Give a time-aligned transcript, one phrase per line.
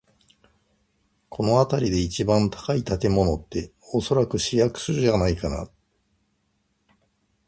[1.29, 5.69] この辺りで一番高い建物って、おそらく市役所じゃないかな。